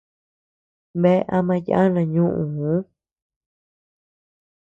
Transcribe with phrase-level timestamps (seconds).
[1.01, 2.77] Bea ama yana ñuʼuu.